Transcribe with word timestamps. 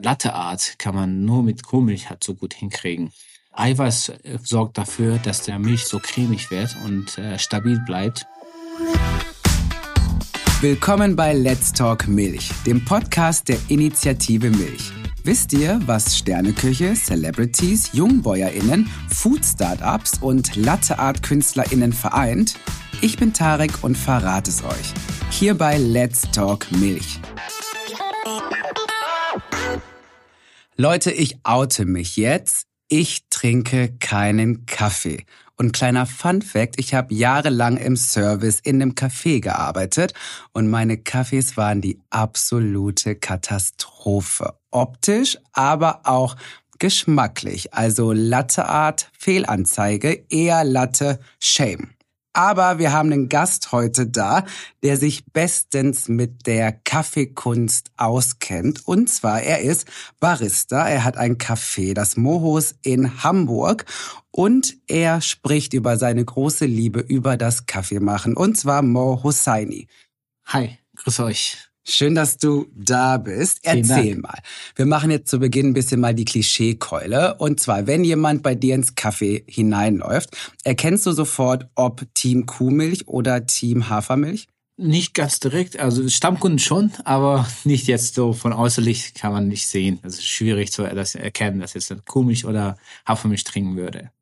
Latteart 0.00 0.78
kann 0.78 0.94
man 0.94 1.24
nur 1.24 1.42
mit 1.42 1.62
Kuhmilch 1.62 2.10
halt 2.10 2.22
so 2.22 2.34
gut 2.34 2.54
hinkriegen. 2.54 3.12
Eiweiß 3.52 4.10
äh, 4.10 4.38
sorgt 4.42 4.78
dafür, 4.78 5.18
dass 5.18 5.42
der 5.42 5.58
Milch 5.58 5.84
so 5.84 5.98
cremig 5.98 6.50
wird 6.50 6.76
und 6.84 7.18
äh, 7.18 7.38
stabil 7.38 7.80
bleibt. 7.84 8.26
Willkommen 10.60 11.16
bei 11.16 11.32
Let's 11.32 11.72
Talk 11.72 12.08
Milch, 12.08 12.50
dem 12.66 12.84
Podcast 12.84 13.48
der 13.48 13.58
Initiative 13.68 14.50
Milch. 14.50 14.92
Wisst 15.24 15.52
ihr, 15.52 15.80
was 15.86 16.16
Sterneküche, 16.16 16.94
Celebrities, 16.94 17.90
JungbäuerInnen, 17.92 18.88
Food-Startups 19.08 20.18
und 20.20 20.56
Latteart-KünstlerInnen 20.56 21.92
vereint? 21.92 22.54
Ich 23.00 23.18
bin 23.18 23.32
Tarek 23.32 23.82
und 23.82 23.96
verrate 23.96 24.50
es 24.50 24.64
euch. 24.64 24.94
Hier 25.30 25.56
bei 25.56 25.76
Let's 25.76 26.22
Talk 26.32 26.66
Milch. 26.72 27.20
Leute, 30.80 31.10
ich 31.10 31.40
oute 31.42 31.86
mich 31.86 32.16
jetzt. 32.16 32.68
Ich 32.86 33.26
trinke 33.30 33.96
keinen 33.98 34.64
Kaffee. 34.64 35.26
Und 35.56 35.72
kleiner 35.72 36.06
Fun 36.06 36.40
Fact, 36.40 36.78
ich 36.78 36.94
habe 36.94 37.12
jahrelang 37.12 37.78
im 37.78 37.96
Service 37.96 38.60
in 38.60 38.80
einem 38.80 38.92
Café 38.92 39.40
gearbeitet 39.40 40.14
und 40.52 40.70
meine 40.70 40.96
Kaffees 40.96 41.56
waren 41.56 41.80
die 41.80 42.00
absolute 42.10 43.16
Katastrophe. 43.16 44.54
Optisch, 44.70 45.36
aber 45.52 46.02
auch 46.04 46.36
geschmacklich. 46.78 47.74
Also 47.74 48.12
Latte 48.12 48.66
Art, 48.66 49.10
Fehlanzeige, 49.18 50.26
eher 50.30 50.62
Latte, 50.62 51.18
Shame. 51.40 51.88
Aber 52.38 52.78
wir 52.78 52.92
haben 52.92 53.10
einen 53.10 53.28
Gast 53.28 53.72
heute 53.72 54.06
da, 54.06 54.44
der 54.84 54.96
sich 54.96 55.26
bestens 55.26 56.06
mit 56.06 56.46
der 56.46 56.70
Kaffeekunst 56.70 57.90
auskennt. 57.96 58.86
Und 58.86 59.08
zwar, 59.08 59.42
er 59.42 59.62
ist 59.62 59.88
Barista. 60.20 60.88
Er 60.88 61.02
hat 61.02 61.16
ein 61.16 61.38
Café, 61.38 61.94
das 61.94 62.16
Mohos 62.16 62.76
in 62.82 63.24
Hamburg. 63.24 63.86
Und 64.30 64.76
er 64.86 65.20
spricht 65.20 65.72
über 65.72 65.96
seine 65.96 66.24
große 66.24 66.64
Liebe 66.64 67.00
über 67.00 67.36
das 67.36 67.66
Kaffeemachen. 67.66 68.36
Und 68.36 68.56
zwar 68.56 68.82
Mo 68.82 69.20
Hosseini. 69.24 69.88
Hi, 70.46 70.78
grüß 70.94 71.18
euch. 71.18 71.67
Schön, 71.90 72.14
dass 72.14 72.36
du 72.36 72.66
da 72.76 73.16
bist. 73.16 73.60
Erzähl 73.62 74.18
mal. 74.18 74.38
Wir 74.76 74.84
machen 74.84 75.10
jetzt 75.10 75.30
zu 75.30 75.38
Beginn 75.38 75.68
ein 75.68 75.72
bisschen 75.74 76.00
mal 76.00 76.14
die 76.14 76.26
Klischeekeule. 76.26 77.36
Und 77.36 77.60
zwar, 77.60 77.86
wenn 77.86 78.04
jemand 78.04 78.42
bei 78.42 78.54
dir 78.54 78.74
ins 78.74 78.94
Kaffee 78.94 79.42
hineinläuft, 79.48 80.36
erkennst 80.64 81.06
du 81.06 81.12
sofort, 81.12 81.66
ob 81.74 82.06
Team 82.12 82.44
Kuhmilch 82.44 83.08
oder 83.08 83.46
Team 83.46 83.88
Hafermilch? 83.88 84.48
Nicht 84.76 85.14
ganz 85.14 85.40
direkt, 85.40 85.80
also 85.80 86.08
Stammkunden 86.08 86.58
schon, 86.60 86.92
aber 87.04 87.48
nicht 87.64 87.88
jetzt 87.88 88.14
so 88.14 88.32
von 88.32 88.52
äußerlich 88.52 89.14
kann 89.14 89.32
man 89.32 89.48
nicht 89.48 89.66
sehen. 89.66 89.98
Es 90.02 90.14
ist 90.14 90.26
schwierig 90.26 90.70
zu 90.70 90.82
erkennen, 90.82 91.58
dass 91.58 91.74
jetzt 91.74 91.92
Kuhmilch 92.04 92.44
oder 92.44 92.76
Hafermilch 93.06 93.44
trinken 93.44 93.76
würde. 93.76 94.12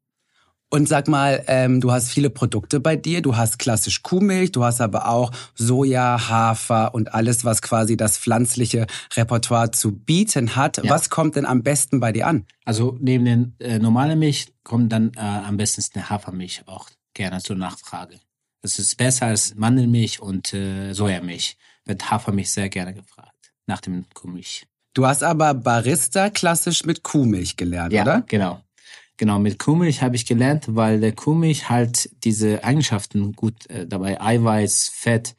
Und 0.69 0.89
sag 0.89 1.07
mal, 1.07 1.45
ähm, 1.47 1.81
du 1.81 1.93
hast 1.93 2.11
viele 2.11 2.29
Produkte 2.29 2.81
bei 2.81 2.97
dir. 2.97 3.23
Du 3.23 3.37
hast 3.37 3.59
klassisch 3.59 4.03
Kuhmilch, 4.03 4.51
du 4.51 4.65
hast 4.65 4.81
aber 4.81 5.09
auch 5.09 5.31
Soja, 5.55 6.29
Hafer 6.29 6.93
und 6.93 7.15
alles, 7.15 7.45
was 7.45 7.63
quasi 7.63 7.97
das 7.97 8.19
pflanzliche 8.19 8.87
Repertoire 9.15 9.71
zu 9.71 9.93
bieten 9.93 10.57
hat. 10.57 10.79
Ja. 10.79 10.91
Was 10.91 11.09
kommt 11.09 11.37
denn 11.37 11.47
am 11.47 11.63
besten 11.63 12.01
bei 12.01 12.11
dir 12.11 12.27
an? 12.27 12.47
Also 12.65 12.97
neben 13.01 13.25
den 13.25 13.55
äh, 13.61 13.79
normalen 13.79 14.19
Milch 14.19 14.53
kommt 14.65 14.93
dann 14.93 15.13
äh, 15.17 15.21
am 15.21 15.57
besten 15.57 15.83
eine 15.95 16.11
Hafermilch 16.11 16.65
auch 16.67 16.89
gerne 17.15 17.41
zur 17.41 17.57
Nachfrage. 17.57 18.19
Das 18.63 18.81
ist 18.81 18.97
besser 18.97 19.27
als 19.27 19.55
Mandelmilch 19.55 20.21
und 20.21 20.53
äh, 20.53 20.93
Sojamilch. 20.93 21.57
Wird 21.85 22.11
Hafermilch 22.11 22.51
sehr 22.51 22.69
gerne 22.69 22.93
gefragt 22.93 23.53
nach 23.67 23.81
dem 23.81 24.07
Kuhmilch. 24.15 24.67
Du 24.95 25.07
hast 25.07 25.23
aber 25.23 25.55
Barista 25.55 26.31
klassisch 26.31 26.85
mit 26.85 27.03
Kuhmilch 27.03 27.57
gelernt, 27.57 27.93
ja, 27.93 28.03
oder? 28.03 28.25
Genau. 28.27 28.63
Genau, 29.19 29.39
mit 29.39 29.59
Kuhmilch 29.59 30.03
habe 30.03 30.17
ich 30.17 30.27
gelernt, 30.27 30.65
weil 30.69 31.01
der 31.01 31.13
Kuhmilch 31.13 31.71
halt 31.71 32.11
diese 32.25 32.65
Eigenschaften 32.65 33.33
gut 33.33 33.69
äh, 33.71 33.87
dabei, 33.87 34.21
Eiweiß, 34.21 34.91
Fett, 34.95 35.37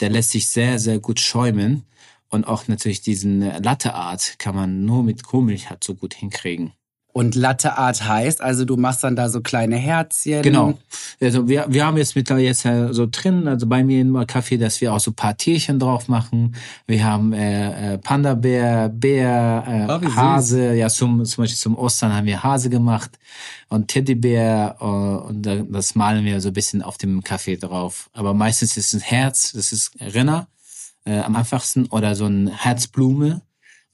der 0.00 0.10
lässt 0.10 0.30
sich 0.30 0.48
sehr, 0.48 0.78
sehr 0.78 0.98
gut 0.98 1.20
schäumen. 1.20 1.84
Und 2.28 2.44
auch 2.48 2.66
natürlich 2.66 3.02
diesen 3.02 3.40
Latteart 3.40 4.38
kann 4.38 4.56
man 4.56 4.84
nur 4.84 5.04
mit 5.04 5.22
Kuhmilch 5.22 5.70
halt 5.70 5.84
so 5.84 5.94
gut 5.94 6.14
hinkriegen. 6.14 6.72
Und 7.16 7.36
Latte 7.36 7.78
Art 7.78 8.08
heißt, 8.08 8.40
also 8.40 8.64
du 8.64 8.76
machst 8.76 9.04
dann 9.04 9.14
da 9.14 9.28
so 9.28 9.40
kleine 9.40 9.76
Herzchen. 9.76 10.42
Genau. 10.42 10.74
Also 11.20 11.48
wir, 11.48 11.66
wir 11.68 11.86
haben 11.86 11.96
jetzt 11.96 12.16
mittlerweile 12.16 12.44
jetzt 12.44 12.64
äh, 12.64 12.92
so 12.92 13.06
drin, 13.08 13.46
also 13.46 13.68
bei 13.68 13.84
mir 13.84 14.00
im 14.00 14.26
Kaffee, 14.26 14.58
dass 14.58 14.80
wir 14.80 14.92
auch 14.92 14.98
so 14.98 15.12
paar 15.12 15.36
Tierchen 15.36 15.78
drauf 15.78 16.08
machen. 16.08 16.56
Wir 16.88 17.04
haben 17.04 17.32
äh, 17.32 17.94
äh 17.94 17.98
Panda-Bär, 17.98 18.88
Bär, 18.88 19.64
äh, 19.64 19.92
oh, 19.92 20.16
Hase. 20.16 20.74
Ja, 20.74 20.88
zum, 20.88 21.24
zum 21.24 21.44
Beispiel 21.44 21.56
zum 21.56 21.78
Ostern 21.78 22.12
haben 22.12 22.26
wir 22.26 22.42
Hase 22.42 22.68
gemacht 22.68 23.12
und 23.68 23.86
Teddybär 23.86 24.76
äh, 24.80 24.84
und 24.84 25.42
das 25.44 25.94
malen 25.94 26.24
wir 26.24 26.40
so 26.40 26.48
ein 26.48 26.54
bisschen 26.54 26.82
auf 26.82 26.98
dem 26.98 27.22
Kaffee 27.22 27.56
drauf. 27.56 28.10
Aber 28.12 28.34
meistens 28.34 28.76
ist 28.76 28.92
es 28.92 29.00
ein 29.00 29.06
Herz, 29.06 29.52
das 29.52 29.70
ist 29.70 29.92
Renner 30.00 30.48
äh, 31.04 31.20
am 31.20 31.36
einfachsten 31.36 31.86
oder 31.86 32.16
so 32.16 32.26
ein 32.26 32.48
Herzblume 32.48 33.42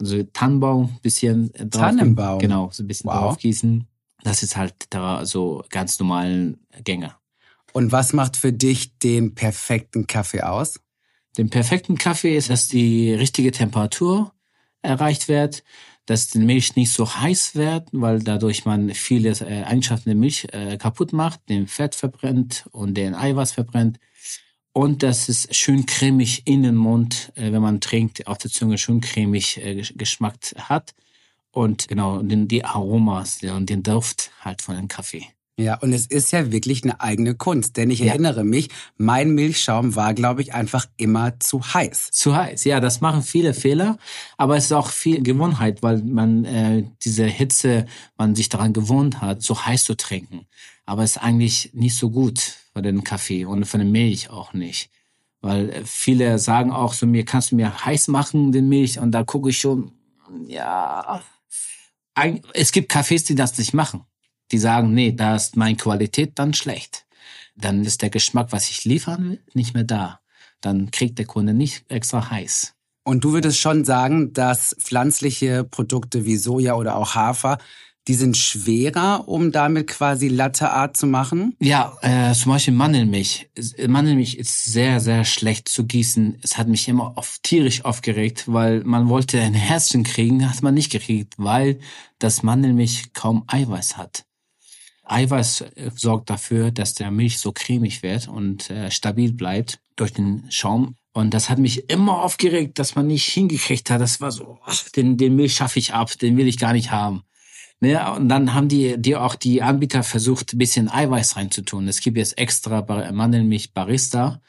also 0.00 0.22
Tannenbaum 0.22 0.98
bisschen 1.02 1.52
drauf. 1.52 1.70
Tannenbaum. 1.70 2.38
Genau, 2.38 2.70
so 2.72 2.82
ein 2.82 2.86
bisschen 2.86 3.10
wow. 3.10 3.20
draufgießen. 3.20 3.86
Das 4.22 4.42
ist 4.42 4.56
halt 4.56 4.74
da 4.90 5.24
so 5.24 5.64
ganz 5.70 5.98
normalen 5.98 6.58
Gänge. 6.84 7.14
Und 7.72 7.92
was 7.92 8.12
macht 8.12 8.36
für 8.36 8.52
dich 8.52 8.98
den 8.98 9.34
perfekten 9.34 10.06
Kaffee 10.06 10.42
aus? 10.42 10.80
Den 11.38 11.50
perfekten 11.50 11.96
Kaffee 11.96 12.36
ist, 12.36 12.50
dass 12.50 12.68
die 12.68 13.12
richtige 13.12 13.52
Temperatur 13.52 14.32
erreicht 14.82 15.28
wird, 15.28 15.62
dass 16.06 16.28
die 16.28 16.40
Milch 16.40 16.74
nicht 16.74 16.92
so 16.92 17.14
heiß 17.14 17.54
wird, 17.54 17.88
weil 17.92 18.18
dadurch 18.20 18.64
man 18.64 18.90
viele 18.90 19.30
äh, 19.30 19.62
Eigenschaften 19.62 20.08
der 20.08 20.16
Milch 20.16 20.48
äh, 20.52 20.76
kaputt 20.76 21.12
macht, 21.12 21.48
den 21.48 21.68
Fett 21.68 21.94
verbrennt 21.94 22.66
und 22.72 22.94
den 22.94 23.14
Eiweiß 23.14 23.52
verbrennt 23.52 24.00
und 24.72 25.02
dass 25.02 25.28
es 25.28 25.48
schön 25.56 25.86
cremig 25.86 26.42
in 26.46 26.62
den 26.62 26.76
Mund, 26.76 27.32
äh, 27.34 27.52
wenn 27.52 27.62
man 27.62 27.80
trinkt, 27.80 28.26
auf 28.26 28.38
der 28.38 28.50
Zunge 28.50 28.78
schön 28.78 29.00
cremig 29.00 29.58
äh, 29.58 29.82
Geschmack 29.94 30.36
hat. 30.56 30.94
Und 31.52 31.88
genau, 31.88 32.22
die 32.22 32.64
Aromas 32.64 33.42
und 33.42 33.68
den 33.70 33.82
Duft 33.82 34.30
halt 34.40 34.62
von 34.62 34.76
dem 34.76 34.86
Kaffee. 34.86 35.26
Ja, 35.60 35.74
und 35.74 35.92
es 35.92 36.06
ist 36.06 36.30
ja 36.30 36.50
wirklich 36.50 36.84
eine 36.84 37.02
eigene 37.02 37.34
Kunst, 37.34 37.76
denn 37.76 37.90
ich 37.90 37.98
ja. 37.98 38.06
erinnere 38.06 38.44
mich, 38.44 38.70
mein 38.96 39.32
Milchschaum 39.32 39.94
war, 39.94 40.14
glaube 40.14 40.40
ich, 40.40 40.54
einfach 40.54 40.86
immer 40.96 41.38
zu 41.38 41.62
heiß. 41.62 42.12
Zu 42.12 42.34
heiß, 42.34 42.64
ja, 42.64 42.80
das 42.80 43.02
machen 43.02 43.22
viele 43.22 43.52
Fehler, 43.52 43.98
aber 44.38 44.56
es 44.56 44.64
ist 44.64 44.72
auch 44.72 44.88
viel 44.88 45.22
Gewohnheit, 45.22 45.82
weil 45.82 45.98
man 46.02 46.46
äh, 46.46 46.84
diese 47.02 47.26
Hitze, 47.26 47.84
man 48.16 48.34
sich 48.34 48.48
daran 48.48 48.72
gewohnt 48.72 49.20
hat, 49.20 49.42
so 49.42 49.66
heiß 49.66 49.84
zu 49.84 49.98
trinken. 49.98 50.46
Aber 50.86 51.02
es 51.02 51.16
ist 51.16 51.22
eigentlich 51.22 51.74
nicht 51.74 51.96
so 51.96 52.08
gut 52.08 52.38
für 52.72 52.80
den 52.80 53.04
Kaffee 53.04 53.44
und 53.44 53.66
für 53.66 53.76
den 53.76 53.92
Milch 53.92 54.30
auch 54.30 54.54
nicht. 54.54 54.90
Weil 55.42 55.68
äh, 55.68 55.82
viele 55.84 56.38
sagen 56.38 56.72
auch 56.72 56.94
so 56.94 57.06
mir, 57.06 57.26
kannst 57.26 57.52
du 57.52 57.56
mir 57.56 57.84
heiß 57.84 58.08
machen, 58.08 58.50
den 58.50 58.70
Milch? 58.70 58.98
Und 58.98 59.12
da 59.12 59.24
gucke 59.24 59.50
ich 59.50 59.58
schon, 59.58 59.92
ja, 60.46 61.20
es 62.54 62.72
gibt 62.72 62.90
Cafés, 62.90 63.26
die 63.26 63.34
das 63.34 63.58
nicht 63.58 63.74
machen 63.74 64.06
die 64.52 64.58
sagen, 64.58 64.92
nee, 64.94 65.12
da 65.12 65.36
ist 65.36 65.56
meine 65.56 65.76
Qualität 65.76 66.32
dann 66.34 66.54
schlecht. 66.54 67.06
Dann 67.56 67.84
ist 67.84 68.02
der 68.02 68.10
Geschmack, 68.10 68.48
was 68.50 68.70
ich 68.70 68.84
liefern 68.84 69.30
will, 69.30 69.42
nicht 69.54 69.74
mehr 69.74 69.84
da. 69.84 70.20
Dann 70.60 70.90
kriegt 70.90 71.18
der 71.18 71.26
Kunde 71.26 71.54
nicht 71.54 71.84
extra 71.88 72.30
heiß. 72.30 72.74
Und 73.02 73.24
du 73.24 73.32
würdest 73.32 73.58
schon 73.58 73.84
sagen, 73.84 74.32
dass 74.32 74.76
pflanzliche 74.78 75.64
Produkte 75.64 76.24
wie 76.26 76.36
Soja 76.36 76.74
oder 76.74 76.96
auch 76.96 77.14
Hafer 77.14 77.58
die 78.08 78.14
sind 78.14 78.36
schwerer, 78.36 79.28
um 79.28 79.52
damit 79.52 79.86
quasi 79.86 80.28
Latte 80.28 80.70
Art 80.70 80.96
zu 80.96 81.06
machen? 81.06 81.54
Ja, 81.60 81.96
äh, 82.02 82.32
zum 82.32 82.52
Beispiel 82.52 82.74
Mandelmilch. 82.74 83.48
Mandelmilch 83.86 84.34
ist 84.34 84.64
sehr, 84.64 85.00
sehr 85.00 85.24
schlecht 85.24 85.68
zu 85.68 85.84
gießen. 85.84 86.38
Es 86.42 86.56
hat 86.56 86.66
mich 86.66 86.88
immer 86.88 87.16
oft 87.16 87.42
tierisch 87.42 87.84
aufgeregt, 87.84 88.44
weil 88.46 88.82
man 88.84 89.08
wollte 89.08 89.40
ein 89.40 89.54
Herzchen 89.54 90.02
kriegen, 90.02 90.48
hat 90.48 90.62
man 90.62 90.74
nicht 90.74 90.90
gekriegt, 90.90 91.34
weil 91.36 91.78
das 92.18 92.42
Mandelmilch 92.42 93.12
kaum 93.12 93.44
Eiweiß 93.46 93.96
hat. 93.96 94.24
Eiweiß 95.10 95.62
äh, 95.62 95.90
sorgt 95.94 96.30
dafür, 96.30 96.70
dass 96.70 96.94
der 96.94 97.10
Milch 97.10 97.38
so 97.38 97.52
cremig 97.52 98.02
wird 98.02 98.28
und 98.28 98.70
äh, 98.70 98.90
stabil 98.90 99.32
bleibt 99.32 99.80
durch 99.96 100.12
den 100.12 100.44
Schaum. 100.50 100.96
Und 101.12 101.34
das 101.34 101.50
hat 101.50 101.58
mich 101.58 101.90
immer 101.90 102.22
aufgeregt, 102.22 102.78
dass 102.78 102.94
man 102.94 103.08
nicht 103.08 103.26
hingekriegt 103.26 103.90
hat. 103.90 104.00
Das 104.00 104.20
war 104.20 104.30
so, 104.30 104.58
ach, 104.64 104.88
den, 104.90 105.16
den 105.16 105.34
Milch 105.34 105.54
schaffe 105.54 105.78
ich 105.78 105.92
ab, 105.92 106.16
den 106.18 106.36
will 106.36 106.46
ich 106.46 106.58
gar 106.58 106.72
nicht 106.72 106.92
haben. 106.92 107.22
Ne? 107.80 108.12
Und 108.12 108.28
dann 108.28 108.54
haben 108.54 108.68
die, 108.68 108.96
die 108.96 109.16
auch 109.16 109.34
die 109.34 109.62
Anbieter 109.62 110.02
versucht, 110.02 110.52
ein 110.52 110.58
bisschen 110.58 110.90
Eiweiß 110.90 111.36
reinzutun. 111.36 111.88
Es 111.88 112.00
gibt 112.00 112.16
jetzt 112.16 112.38
extra 112.38 113.10
Mandelmilch 113.12 113.72
Barista 113.72 114.40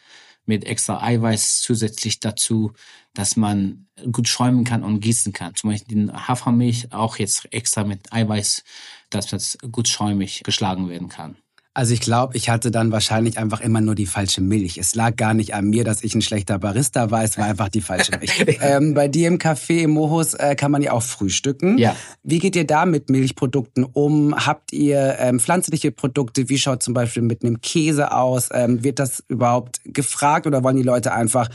mit 0.45 0.65
extra 0.65 1.01
Eiweiß 1.01 1.61
zusätzlich 1.61 2.19
dazu, 2.19 2.73
dass 3.13 3.35
man 3.35 3.88
gut 4.11 4.27
schäumen 4.27 4.63
kann 4.63 4.83
und 4.83 4.99
gießen 4.99 5.33
kann. 5.33 5.55
Zum 5.55 5.69
Beispiel 5.69 5.95
den 5.95 6.27
Hafermilch 6.27 6.91
auch 6.91 7.17
jetzt 7.17 7.51
extra 7.53 7.83
mit 7.83 8.11
Eiweiß, 8.11 8.63
dass 9.09 9.27
das 9.27 9.57
gut 9.71 9.88
schäumig 9.88 10.43
geschlagen 10.43 10.89
werden 10.89 11.09
kann. 11.09 11.38
Also 11.73 11.94
ich 11.94 12.01
glaube, 12.01 12.35
ich 12.35 12.50
hatte 12.50 12.69
dann 12.69 12.91
wahrscheinlich 12.91 13.38
einfach 13.38 13.62
immer 13.62 13.79
nur 13.79 13.95
die 13.95 14.06
falsche 14.06 14.41
Milch. 14.41 14.77
Es 14.77 14.94
lag 14.94 15.15
gar 15.15 15.33
nicht 15.33 15.53
an 15.53 15.69
mir, 15.69 15.85
dass 15.85 16.03
ich 16.03 16.13
ein 16.13 16.21
schlechter 16.21 16.59
Barista 16.59 17.12
war, 17.12 17.23
es 17.23 17.38
war 17.38 17.45
einfach 17.45 17.69
die 17.69 17.79
falsche 17.79 18.18
Milch. 18.18 18.45
ähm, 18.62 18.94
bei 18.94 19.07
dir 19.07 19.29
im 19.29 19.38
Café 19.38 19.83
im 19.83 19.91
Mohus 19.91 20.33
äh, 20.33 20.56
kann 20.56 20.71
man 20.71 20.81
ja 20.81 20.91
auch 20.91 21.01
frühstücken. 21.01 21.77
Ja. 21.77 21.95
Wie 22.23 22.39
geht 22.39 22.57
ihr 22.57 22.68
da 22.68 22.85
mit 22.85 23.09
Milchprodukten 23.09 23.85
um? 23.85 24.35
Habt 24.35 24.73
ihr 24.73 25.15
ähm, 25.19 25.39
pflanzliche 25.39 25.94
Produkte? 25.94 26.50
Wie 26.50 26.57
schaut 26.57 26.83
zum 26.83 26.94
Beispiel 26.94 27.23
mit 27.23 27.41
einem 27.41 27.62
Käse 27.62 28.12
aus? 28.12 28.50
Ähm, 28.51 28.83
wird 28.83 29.00
das 29.00 29.23
überhaupt 29.29 29.79
gefragt 29.85 30.47
oder 30.47 30.65
wollen 30.65 30.75
die 30.75 30.83
Leute 30.83 31.13
einfach 31.13 31.47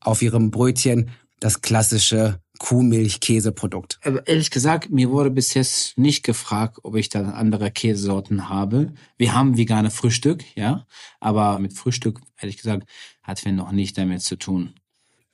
auf 0.00 0.22
ihrem 0.22 0.50
Brötchen 0.50 1.10
das 1.40 1.60
klassische 1.62 2.40
Kuhmilch-Käseprodukt? 2.58 3.98
Aber 4.02 4.26
ehrlich 4.26 4.50
gesagt, 4.50 4.90
mir 4.90 5.10
wurde 5.10 5.30
bis 5.30 5.54
jetzt 5.54 5.96
nicht 5.98 6.22
gefragt, 6.24 6.78
ob 6.82 6.96
ich 6.96 7.08
da 7.08 7.22
andere 7.30 7.70
Käsesorten 7.70 8.48
habe. 8.48 8.92
Wir 9.16 9.34
haben 9.34 9.56
vegane 9.56 9.90
Frühstück, 9.90 10.44
ja, 10.56 10.86
aber 11.20 11.58
mit 11.58 11.72
Frühstück, 11.72 12.20
ehrlich 12.40 12.56
gesagt, 12.56 12.88
hat 13.22 13.44
wir 13.44 13.52
noch 13.52 13.72
nicht 13.72 13.96
damit 13.98 14.22
zu 14.22 14.36
tun. 14.36 14.74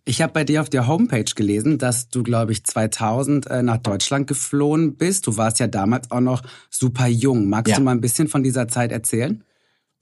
Ich 0.07 0.21
habe 0.21 0.35
bei 0.35 0.45
dir 0.45 0.61
auf 0.61 0.69
der 0.69 0.87
Homepage 0.87 1.25
gelesen, 1.35 1.79
dass 1.79 2.09
du, 2.09 2.23
glaube 2.23 2.53
ich, 2.53 2.65
2000 2.65 3.47
äh, 3.47 3.63
nach 3.63 3.79
Deutschland 3.79 4.27
geflohen 4.27 4.97
bist. 4.97 5.27
Du 5.27 5.39
warst 5.39 5.61
ja 5.61 5.67
damals 5.67 6.11
auch 6.11 6.21
noch 6.21 6.43
super 6.69 7.07
jung. 7.07 7.49
Magst 7.49 7.71
Ja. 7.71 7.79
du 7.79 7.83
mal 7.85 7.93
ein 7.93 8.03
bisschen 8.03 8.29
von 8.29 8.43
dieser 8.43 8.69
Zeit 8.69 8.93
erzählen? 8.93 9.43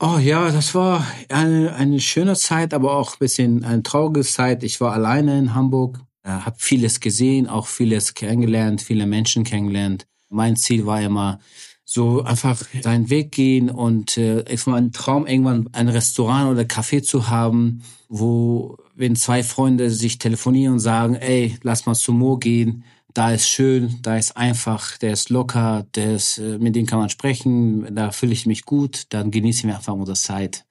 Oh 0.05 0.19
ja, 0.19 0.51
das 0.51 0.75
war 0.75 1.07
eine, 1.29 1.77
eine 1.77 2.01
schöne 2.01 2.35
Zeit, 2.35 2.75
aber 2.75 2.97
auch 2.97 3.13
ein 3.13 3.19
bisschen 3.21 3.65
eine 3.65 3.85
traurige 3.85 4.23
Zeit. 4.23 4.65
Ich 4.65 4.81
war 4.81 4.93
alleine 4.93 5.39
in 5.39 5.55
Hamburg, 5.55 6.01
äh, 6.25 6.31
habe 6.31 6.57
vieles 6.59 6.99
gesehen, 6.99 7.47
auch 7.47 7.69
vieles 7.69 8.15
kennengelernt, 8.15 8.83
viele 8.83 9.07
Menschen 9.07 9.45
kennengelernt. 9.45 10.09
Mein 10.29 10.57
Ziel 10.57 10.87
war 10.87 11.01
immer, 11.01 11.39
so 11.85 12.23
einfach 12.23 12.61
seinen 12.81 13.11
Weg 13.11 13.31
gehen 13.31 13.71
und 13.71 14.17
äh, 14.19 14.45
es 14.47 14.67
war 14.67 14.75
ein 14.75 14.91
Traum, 14.91 15.25
irgendwann 15.25 15.69
ein 15.71 15.89
Restaurant 15.89 16.51
oder 16.51 16.63
Café 16.63 17.05
zu 17.05 17.29
haben, 17.29 17.83
wo 18.09 18.79
wenn 18.97 19.15
zwei 19.15 19.45
Freunde 19.45 19.89
sich 19.89 20.19
telefonieren 20.19 20.75
und 20.75 20.81
sagen, 20.81 21.15
ey, 21.15 21.57
lass 21.63 21.87
mal 21.87 21.95
zu 21.95 22.13
Mo 22.13 22.39
gehen, 22.39 22.83
da 23.15 23.33
ist 23.33 23.49
schön, 23.49 23.99
da 24.03 24.17
ist 24.17 24.37
einfach, 24.37 24.97
der 24.99 25.13
ist 25.13 25.31
locker, 25.31 25.87
der 25.95 26.15
ist, 26.15 26.39
äh, 26.39 26.59
mit 26.59 26.75
dem 26.77 26.87
kann 26.87 26.99
man 26.99 27.11
sprechen, 27.11 27.95
da 27.95 28.11
fühle 28.11 28.33
ich 28.33 28.47
mich 28.47 28.65
gut, 28.65 29.05
dann 29.11 29.31
genießen 29.31 29.69
wir 29.69 29.77
einfach 29.77 29.95
unsere 29.95 30.17
Zeit. 30.17 30.65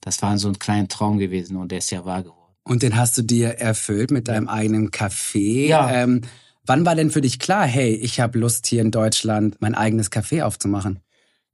Das 0.00 0.22
war 0.22 0.36
so 0.38 0.48
ein 0.48 0.58
kleiner 0.58 0.88
Traum 0.88 1.18
gewesen 1.18 1.56
und 1.56 1.72
der 1.72 1.78
ist 1.78 1.90
ja 1.90 2.04
wahr 2.04 2.22
geworden. 2.22 2.54
Und 2.64 2.82
den 2.82 2.96
hast 2.96 3.16
du 3.16 3.22
dir 3.22 3.54
erfüllt 3.58 4.10
mit 4.10 4.28
deinem 4.28 4.48
eigenen 4.48 4.90
Café. 4.90 5.66
Ja. 5.66 5.90
Ähm, 5.90 6.22
wann 6.66 6.84
war 6.84 6.94
denn 6.94 7.10
für 7.10 7.22
dich 7.22 7.38
klar, 7.38 7.66
hey, 7.66 7.94
ich 7.94 8.20
habe 8.20 8.38
Lust 8.38 8.66
hier 8.66 8.82
in 8.82 8.90
Deutschland 8.90 9.56
mein 9.60 9.74
eigenes 9.74 10.12
Café 10.12 10.42
aufzumachen? 10.42 11.00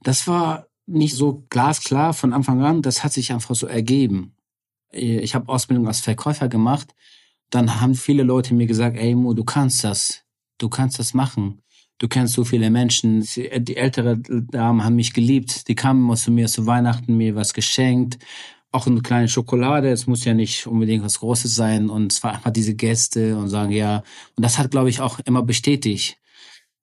Das 0.02 0.26
war 0.26 0.66
nicht 0.86 1.14
so 1.14 1.46
glasklar 1.48 2.12
von 2.12 2.32
Anfang 2.32 2.62
an, 2.62 2.82
das 2.82 3.04
hat 3.04 3.12
sich 3.12 3.32
einfach 3.32 3.54
so 3.54 3.66
ergeben. 3.66 4.34
Ich 4.90 5.34
habe 5.34 5.48
Ausbildung 5.48 5.86
als 5.88 6.00
Verkäufer 6.00 6.48
gemacht, 6.48 6.94
dann 7.50 7.80
haben 7.80 7.94
viele 7.94 8.22
Leute 8.22 8.54
mir 8.54 8.66
gesagt, 8.66 8.96
ey 8.96 9.14
Mo, 9.14 9.34
du 9.34 9.44
kannst 9.44 9.84
das, 9.84 10.23
du 10.58 10.68
kannst 10.68 10.98
das 10.98 11.14
machen. 11.14 11.60
Du 11.98 12.08
kennst 12.08 12.34
so 12.34 12.44
viele 12.44 12.70
Menschen. 12.70 13.22
Sie- 13.22 13.50
Die 13.60 13.76
ältere 13.76 14.18
Damen 14.18 14.84
haben 14.84 14.96
mich 14.96 15.12
geliebt. 15.14 15.68
Die 15.68 15.74
kamen 15.74 16.00
immer 16.04 16.16
zu 16.16 16.30
mir 16.32 16.48
zu 16.48 16.66
Weihnachten, 16.66 17.16
mir 17.16 17.34
was 17.36 17.54
geschenkt. 17.54 18.18
Auch 18.72 18.86
eine 18.88 19.00
kleine 19.02 19.28
Schokolade. 19.28 19.90
Es 19.90 20.06
muss 20.08 20.24
ja 20.24 20.34
nicht 20.34 20.66
unbedingt 20.66 21.04
was 21.04 21.20
Großes 21.20 21.54
sein. 21.54 21.88
Und 21.90 22.12
es 22.12 22.22
war 22.24 22.32
einfach 22.34 22.50
diese 22.50 22.74
Gäste 22.74 23.36
und 23.38 23.48
sagen, 23.48 23.70
ja. 23.72 24.02
Und 24.36 24.42
das 24.44 24.58
hat, 24.58 24.70
glaube 24.72 24.90
ich, 24.90 25.00
auch 25.00 25.20
immer 25.24 25.42
bestätigt. 25.42 26.18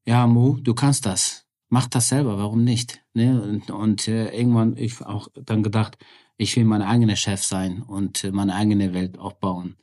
Ja, 0.05 0.25
Mo, 0.27 0.57
du 0.61 0.73
kannst 0.73 1.05
das. 1.05 1.45
Mach 1.69 1.87
das 1.87 2.09
selber, 2.09 2.37
warum 2.37 2.63
nicht? 2.63 3.01
Ne? 3.13 3.41
Und, 3.41 3.71
und 3.71 4.07
äh, 4.07 4.29
irgendwann 4.35 4.75
ich 4.77 5.01
auch 5.01 5.27
dann 5.35 5.63
gedacht, 5.63 5.97
ich 6.37 6.55
will 6.55 6.65
mein 6.65 6.81
eigener 6.81 7.15
Chef 7.15 7.43
sein 7.43 7.81
und 7.81 8.23
äh, 8.23 8.31
meine 8.31 8.55
eigene 8.55 8.93
Welt 8.93 9.19
aufbauen. 9.19 9.75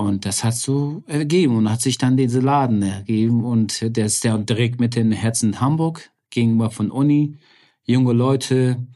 Und 0.00 0.24
das 0.24 0.44
hat 0.44 0.54
so 0.54 1.02
ergeben 1.06 1.56
und 1.56 1.70
hat 1.70 1.82
sich 1.82 1.98
dann 1.98 2.16
diese 2.16 2.40
Laden 2.40 2.82
ergeben 2.82 3.44
und 3.44 3.96
der 3.96 4.06
ist 4.06 4.24
ja 4.24 4.36
direkt 4.38 4.80
mit 4.80 4.96
den 4.96 5.12
Herzen 5.12 5.60
Hamburg 5.60 6.10
gegenüber 6.30 6.70
von 6.70 6.90
Uni, 6.90 7.36
junge 7.84 8.14
Leute, 8.14 8.86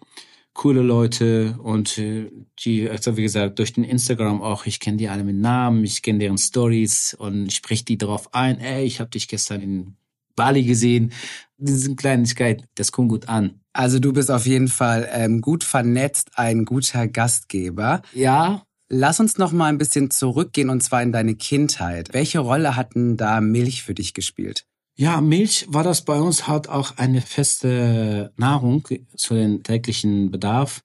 coole 0.54 0.80
Leute 0.80 1.58
und 1.62 1.98
äh, 1.98 2.30
die, 2.60 2.88
also 2.88 3.16
wie 3.18 3.22
gesagt, 3.22 3.58
durch 3.58 3.74
den 3.74 3.84
Instagram 3.84 4.40
auch, 4.40 4.64
ich 4.66 4.80
kenne 4.80 4.96
die 4.96 5.08
alle 5.08 5.24
mit 5.24 5.36
Namen, 5.36 5.84
ich 5.84 6.00
kenne 6.00 6.20
deren 6.20 6.38
Stories 6.38 7.14
und 7.18 7.48
ich 7.48 7.56
sprich 7.56 7.84
die 7.84 7.98
darauf 7.98 8.32
ein, 8.32 8.58
ey, 8.60 8.84
ich 8.84 9.00
habe 9.00 9.10
dich 9.10 9.28
gestern 9.28 9.60
in 9.60 9.96
Bali 10.36 10.64
gesehen. 10.64 11.12
Diese 11.58 11.94
Kleinigkeit, 11.94 12.64
das 12.76 12.92
kommt 12.92 13.10
gut 13.10 13.28
an. 13.28 13.60
Also 13.72 13.98
du 13.98 14.12
bist 14.12 14.30
auf 14.30 14.46
jeden 14.46 14.68
Fall 14.68 15.08
ähm, 15.12 15.40
gut 15.40 15.64
vernetzt, 15.64 16.30
ein 16.36 16.64
guter 16.64 17.08
Gastgeber. 17.08 18.02
Ja, 18.12 18.64
Lass 18.96 19.18
uns 19.18 19.38
noch 19.38 19.50
mal 19.50 19.66
ein 19.66 19.78
bisschen 19.78 20.12
zurückgehen 20.12 20.70
und 20.70 20.80
zwar 20.80 21.02
in 21.02 21.10
deine 21.10 21.34
Kindheit. 21.34 22.14
Welche 22.14 22.38
Rolle 22.38 22.76
hatten 22.76 23.16
da 23.16 23.40
Milch 23.40 23.82
für 23.82 23.92
dich 23.92 24.14
gespielt? 24.14 24.66
Ja, 24.94 25.20
Milch 25.20 25.66
war 25.68 25.82
das 25.82 26.02
bei 26.02 26.20
uns 26.20 26.46
halt 26.46 26.68
auch 26.68 26.96
eine 26.96 27.20
feste 27.20 28.32
Nahrung 28.36 28.86
zu 29.16 29.34
den 29.34 29.64
täglichen 29.64 30.30
Bedarf. 30.30 30.82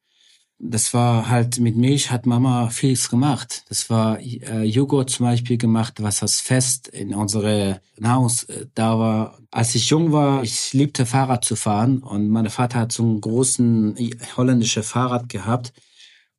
Das 0.58 0.92
war 0.96 1.30
halt 1.30 1.60
mit 1.60 1.78
Milch 1.78 2.10
hat 2.10 2.26
Mama 2.26 2.70
vieles 2.72 3.12
gemacht. 3.12 3.64
Das 3.70 3.92
war 3.92 4.20
äh, 4.20 4.64
Joghurt 4.64 5.12
zum 5.12 5.28
Beispiel 5.28 5.60
gemacht, 5.60 6.02
was 6.02 6.22
das 6.22 6.42
fest 6.42 6.88
in 6.88 7.14
unsere 7.14 7.80
Nahrungs 8.00 8.46
äh, 8.46 8.66
da 8.74 8.98
war. 8.98 9.38
Als 9.52 9.76
ich 9.76 9.88
jung 9.92 10.12
war, 10.12 10.42
ich 10.42 10.74
liebte 10.74 11.06
Fahrrad 11.06 11.46
zu 11.46 11.56
fahren 11.56 12.00
und 12.00 12.30
mein 12.30 12.50
Vater 12.50 12.80
hat 12.80 12.92
so 12.92 13.04
einen 13.04 13.22
großen 13.22 13.96
äh, 13.98 14.16
holländischen 14.36 14.82
Fahrrad 14.82 15.30
gehabt 15.30 15.74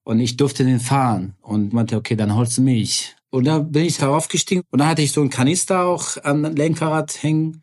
und 0.04 0.20
ich 0.20 0.36
durfte 0.36 0.64
den 0.64 0.80
fahren 0.80 1.34
und 1.40 1.72
meinte, 1.72 1.96
okay, 1.96 2.16
dann 2.16 2.34
holst 2.34 2.58
du 2.58 2.62
Milch. 2.62 3.16
Und 3.30 3.44
da 3.44 3.60
bin 3.60 3.84
ich 3.84 3.98
darauf 3.98 4.28
gestiegen 4.28 4.62
und 4.70 4.80
da 4.80 4.88
hatte 4.88 5.02
ich 5.02 5.12
so 5.12 5.20
einen 5.20 5.30
Kanister 5.30 5.84
auch 5.84 6.16
am 6.24 6.42
Lenkrad 6.42 7.22
hängen. 7.22 7.62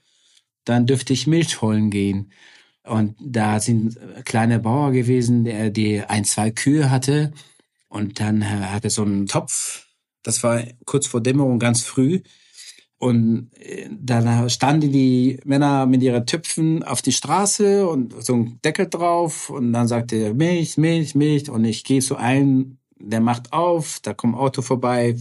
Dann 0.63 0.85
dürfte 0.85 1.13
ich 1.13 1.27
Milch 1.27 1.61
holen 1.61 1.89
gehen. 1.89 2.31
Und 2.83 3.15
da 3.19 3.59
sind 3.59 3.97
kleine 4.23 4.59
Bauer 4.59 4.91
gewesen, 4.91 5.43
der 5.43 5.69
die 5.69 6.01
ein, 6.01 6.23
zwei 6.23 6.51
Kühe 6.51 6.89
hatte. 6.89 7.33
Und 7.89 8.19
dann 8.19 8.41
äh, 8.41 8.45
hatte 8.45 8.89
so 8.89 9.03
einen 9.03 9.27
Topf. 9.27 9.87
Das 10.23 10.43
war 10.43 10.63
kurz 10.85 11.07
vor 11.07 11.21
Dämmerung 11.21 11.59
ganz 11.59 11.83
früh. 11.83 12.21
Und 12.99 13.51
äh, 13.59 13.89
dann 13.91 14.49
standen 14.49 14.91
die 14.91 15.39
Männer 15.45 15.85
mit 15.85 16.01
ihren 16.01 16.25
Töpfen 16.25 16.83
auf 16.83 17.01
die 17.01 17.11
Straße 17.11 17.87
und 17.87 18.23
so 18.23 18.35
ein 18.35 18.59
Deckel 18.63 18.87
drauf. 18.87 19.49
Und 19.49 19.73
dann 19.73 19.87
sagte 19.87 20.15
er 20.15 20.33
Milch, 20.33 20.77
Milch, 20.77 21.13
Milch. 21.13 21.49
Und 21.49 21.65
ich 21.65 21.83
gehe 21.83 22.01
zu 22.01 22.15
einem, 22.15 22.77
der 22.99 23.21
macht 23.21 23.53
auf, 23.53 23.99
da 24.01 24.13
kommt 24.13 24.35
ein 24.35 24.39
Auto 24.39 24.61
vorbei, 24.61 25.15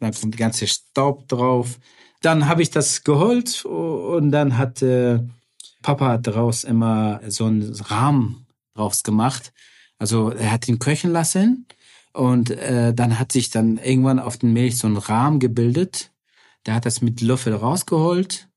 dann 0.00 0.12
kommt 0.12 0.34
die 0.34 0.38
ganze 0.38 0.66
Staub 0.66 1.28
drauf. 1.28 1.78
Dann 2.22 2.48
habe 2.48 2.62
ich 2.62 2.70
das 2.70 3.04
geholt 3.04 3.64
und 3.64 4.32
dann 4.32 4.58
hat 4.58 4.82
äh, 4.82 5.20
Papa 5.82 6.18
daraus 6.18 6.64
immer 6.64 7.20
so 7.28 7.46
einen 7.46 7.74
Rahmen 7.74 8.46
draus 8.74 9.02
gemacht. 9.02 9.52
Also 9.98 10.30
er 10.30 10.52
hat 10.52 10.68
ihn 10.68 10.78
köchen 10.78 11.12
lassen 11.12 11.66
und 12.12 12.50
äh, 12.50 12.92
dann 12.92 13.18
hat 13.18 13.32
sich 13.32 13.50
dann 13.50 13.78
irgendwann 13.78 14.18
auf 14.18 14.36
den 14.36 14.52
Milch 14.52 14.78
so 14.78 14.88
ein 14.88 14.96
Rahmen 14.96 15.38
gebildet. 15.38 16.09
Der 16.66 16.74
hat 16.74 16.86
das 16.86 17.00
mit 17.00 17.20
Löffel 17.20 17.54
rausgeholt, 17.54 18.48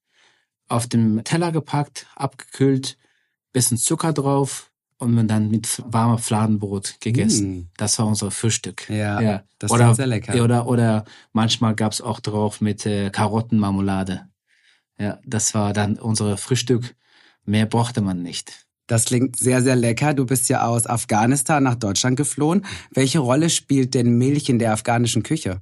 auf 0.68 0.88
dem 0.88 1.24
Teller 1.24 1.52
gepackt, 1.52 2.08
abgekühlt, 2.16 2.98
bisschen 3.54 3.78
Zucker 3.78 4.14
drauf 4.14 4.72
und 4.98 5.28
dann 5.28 5.50
mit 5.50 5.82
warmer 5.86 6.18
Fladenbrot 6.18 6.98
gegessen. 7.00 7.58
Mm. 7.58 7.70
Das 7.78 8.00
war 8.00 8.08
unser 8.08 8.32
Frühstück. 8.32 8.90
Ja, 8.90 9.44
das 9.60 9.72
oder, 9.72 9.84
klingt 9.84 9.96
sehr 9.98 10.08
lecker. 10.08 10.44
Oder, 10.44 10.68
oder 10.68 11.06
manchmal 11.34 11.76
gab's 11.76 12.02
auch 12.02 12.20
drauf 12.20 12.62
mit 12.62 12.86
äh, 12.86 13.10
Karottenmarmelade. 13.10 14.28
Ja, 14.98 15.20
das 15.26 15.54
war 15.54 15.74
dann 15.74 15.98
unser 15.98 16.38
Frühstück. 16.38 16.96
Mehr 17.46 17.66
brauchte 17.66 18.02
man 18.02 18.22
nicht. 18.22 18.66
Das 18.88 19.06
klingt 19.06 19.38
sehr, 19.38 19.62
sehr 19.62 19.76
lecker. 19.76 20.14
Du 20.14 20.26
bist 20.26 20.50
ja 20.50 20.66
aus 20.66 20.88
Afghanistan 20.88 21.64
nach 21.64 21.76
Deutschland 21.76 22.18
geflohen. 22.18 22.66
Welche 22.92 23.20
Rolle 23.20 23.50
spielt 23.50 23.94
denn 23.94 24.18
Milch 24.18 24.50
in 24.50 24.60
der 24.60 24.74
afghanischen 24.74 25.24
Küche? 25.24 25.62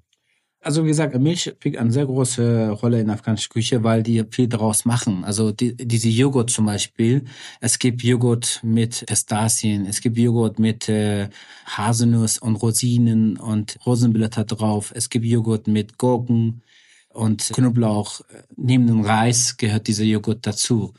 Also 0.63 0.84
wie 0.84 0.89
gesagt, 0.89 1.20
Milch 1.20 1.41
spielt 1.41 1.75
eine 1.75 1.91
sehr 1.91 2.06
große 2.06 2.70
Rolle 2.70 3.00
in 3.00 3.08
der 3.08 3.15
afghanischen 3.15 3.50
Küche, 3.50 3.84
weil 3.84 4.03
die 4.03 4.24
viel 4.30 4.48
daraus 4.48 4.86
machen. 4.86 5.24
Also 5.24 5.51
die, 5.51 5.75
diese 5.75 6.08
Joghurt 6.10 6.51
zum 6.51 6.68
Beispiel. 6.68 7.25
Es 7.62 7.80
gibt 7.80 8.03
Joghurt 8.03 8.60
mit 8.62 9.03
Pistazien, 9.08 9.88
es 9.88 10.01
gibt 10.01 10.20
Joghurt 10.20 10.60
mit 10.60 10.88
äh, 10.88 11.30
Haselnuss 11.65 12.38
und 12.38 12.58
Rosinen 12.58 13.38
und 13.38 13.80
Rosenblätter 13.88 14.44
drauf. 14.44 14.94
Es 14.96 15.10
gibt 15.10 15.25
Joghurt 15.25 15.65
mit 15.65 15.98
Gurken 15.98 16.62
und 17.10 17.50
Knoblauch. 17.53 18.22
Neben 18.56 18.86
dem 18.86 19.01
Reis 19.01 19.58
gehört 19.58 19.88
dieser 19.88 20.03
Joghurt 20.03 20.46
dazu. 20.46 20.94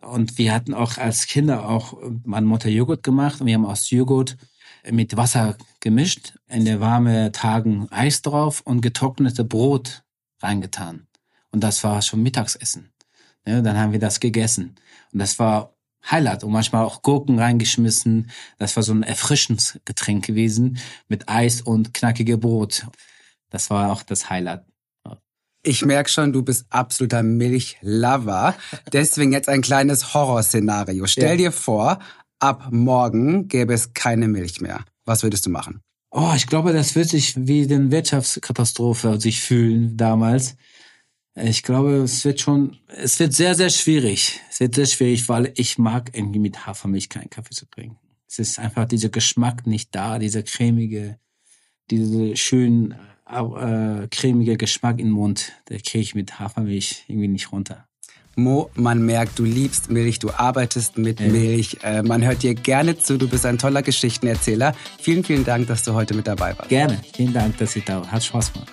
Und 0.00 0.38
wir 0.38 0.54
hatten 0.54 0.72
auch 0.72 0.96
als 0.96 1.26
Kinder 1.26 1.68
auch 1.68 1.98
meine 2.24 2.46
Mutter 2.46 2.70
Joghurt 2.70 3.02
gemacht 3.02 3.42
und 3.42 3.46
wir 3.46 3.54
haben 3.54 3.66
aus 3.66 3.90
Joghurt 3.90 4.38
mit 4.90 5.16
Wasser 5.16 5.56
gemischt, 5.80 6.34
in 6.48 6.64
der 6.64 6.80
warme 6.80 7.32
Tagen 7.32 7.88
Eis 7.90 8.22
drauf 8.22 8.60
und 8.62 8.80
getrocknete 8.80 9.44
Brot 9.44 10.02
reingetan. 10.40 11.06
Und 11.50 11.62
das 11.62 11.84
war 11.84 12.02
schon 12.02 12.22
Mittagsessen. 12.22 12.92
Ja, 13.46 13.60
dann 13.60 13.76
haben 13.76 13.92
wir 13.92 13.98
das 13.98 14.20
gegessen. 14.20 14.76
Und 15.12 15.18
das 15.18 15.38
war 15.38 15.74
Highlight 16.10 16.44
und 16.44 16.52
manchmal 16.52 16.84
auch 16.84 17.02
Gurken 17.02 17.38
reingeschmissen. 17.38 18.30
Das 18.58 18.76
war 18.76 18.82
so 18.82 18.92
ein 18.92 19.02
erfrischendes 19.02 19.78
Getränk 19.84 20.26
gewesen 20.26 20.78
mit 21.08 21.28
Eis 21.28 21.60
und 21.60 21.94
knackige 21.94 22.38
Brot. 22.38 22.86
Das 23.50 23.70
war 23.70 23.92
auch 23.92 24.02
das 24.02 24.30
Highlight. 24.30 24.64
Ich 25.64 25.84
merke 25.84 26.10
schon, 26.10 26.32
du 26.32 26.42
bist 26.42 26.66
absoluter 26.70 27.22
Milchlover. 27.22 28.56
Deswegen 28.92 29.32
jetzt 29.32 29.48
ein 29.48 29.62
kleines 29.62 30.12
Horrorszenario. 30.12 31.06
Stell 31.06 31.30
ja. 31.30 31.36
dir 31.36 31.52
vor, 31.52 32.00
ab 32.42 32.68
morgen 32.72 33.48
gäbe 33.48 33.72
es 33.72 33.94
keine 33.94 34.28
Milch 34.28 34.60
mehr. 34.60 34.84
Was 35.04 35.22
würdest 35.22 35.46
du 35.46 35.50
machen? 35.50 35.80
Oh, 36.10 36.32
ich 36.36 36.46
glaube, 36.46 36.72
das 36.72 36.94
wird 36.94 37.08
sich 37.08 37.34
wie 37.46 37.62
eine 37.62 37.90
Wirtschaftskatastrophe 37.90 39.18
sich 39.20 39.40
fühlen 39.40 39.96
damals. 39.96 40.56
Ich 41.34 41.62
glaube, 41.62 41.96
es 42.02 42.24
wird 42.24 42.40
schon, 42.40 42.76
es 42.88 43.18
wird 43.18 43.32
sehr, 43.32 43.54
sehr 43.54 43.70
schwierig. 43.70 44.40
Es 44.50 44.60
wird 44.60 44.74
sehr 44.74 44.86
schwierig, 44.86 45.28
weil 45.28 45.52
ich 45.56 45.78
mag 45.78 46.10
irgendwie 46.14 46.40
mit 46.40 46.66
Hafermilch 46.66 47.08
keinen 47.08 47.30
Kaffee 47.30 47.54
zu 47.54 47.64
trinken. 47.66 47.96
Es 48.28 48.38
ist 48.38 48.58
einfach 48.58 48.86
dieser 48.86 49.08
Geschmack 49.08 49.66
nicht 49.66 49.94
da, 49.94 50.18
dieser 50.18 50.42
cremige, 50.42 51.18
diese 51.90 52.36
schön 52.36 52.94
äh, 53.26 54.08
cremige 54.10 54.56
Geschmack 54.58 54.98
im 54.98 55.10
Mund, 55.10 55.52
der 55.68 55.80
kriege 55.80 56.02
ich 56.02 56.14
mit 56.14 56.38
Hafermilch 56.38 57.04
irgendwie 57.08 57.28
nicht 57.28 57.52
runter. 57.52 57.88
Mo, 58.34 58.70
man 58.74 59.02
merkt, 59.02 59.38
du 59.38 59.44
liebst 59.44 59.90
Milch, 59.90 60.18
du 60.18 60.30
arbeitest 60.30 60.96
mit 60.96 61.20
ja. 61.20 61.28
Milch. 61.28 61.78
Äh, 61.82 62.02
man 62.02 62.24
hört 62.24 62.42
dir 62.42 62.54
gerne 62.54 62.98
zu, 62.98 63.18
du 63.18 63.28
bist 63.28 63.44
ein 63.44 63.58
toller 63.58 63.82
Geschichtenerzähler. 63.82 64.74
Vielen, 65.00 65.22
vielen 65.22 65.44
Dank, 65.44 65.66
dass 65.66 65.82
du 65.82 65.92
heute 65.92 66.14
mit 66.14 66.26
dabei 66.26 66.56
warst. 66.56 66.70
Gerne, 66.70 67.00
vielen 67.14 67.34
Dank, 67.34 67.58
dass 67.58 67.76
ich 67.76 67.84
da 67.84 68.00
war. 68.00 68.10
Hat 68.10 68.24
Spaß 68.24 68.54
gemacht. 68.54 68.72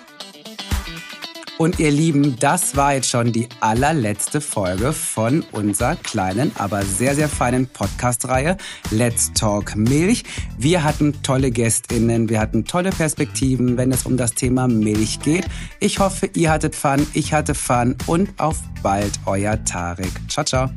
Und 1.60 1.78
ihr 1.78 1.90
Lieben, 1.90 2.36
das 2.40 2.74
war 2.74 2.94
jetzt 2.94 3.10
schon 3.10 3.32
die 3.32 3.46
allerletzte 3.60 4.40
Folge 4.40 4.94
von 4.94 5.44
unserer 5.52 5.94
kleinen, 5.94 6.52
aber 6.56 6.80
sehr, 6.86 7.14
sehr 7.14 7.28
feinen 7.28 7.66
Podcast-Reihe 7.66 8.56
Let's 8.90 9.30
Talk 9.34 9.76
Milch. 9.76 10.24
Wir 10.56 10.82
hatten 10.82 11.22
tolle 11.22 11.50
GästInnen, 11.50 12.30
wir 12.30 12.40
hatten 12.40 12.64
tolle 12.64 12.88
Perspektiven, 12.88 13.76
wenn 13.76 13.92
es 13.92 14.06
um 14.06 14.16
das 14.16 14.32
Thema 14.32 14.68
Milch 14.68 15.20
geht. 15.20 15.44
Ich 15.80 15.98
hoffe, 15.98 16.30
ihr 16.32 16.50
hattet 16.50 16.74
Fun, 16.74 17.06
ich 17.12 17.34
hatte 17.34 17.54
Fun 17.54 17.94
und 18.06 18.30
auf 18.40 18.56
bald, 18.82 19.12
euer 19.26 19.62
Tarek. 19.62 20.12
Ciao, 20.30 20.46
ciao. 20.46 20.70